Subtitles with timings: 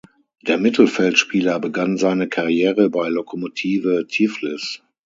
[0.41, 4.81] Der Mittelfeldspieler begann seine Karriere bei Lokomotive Tiflis.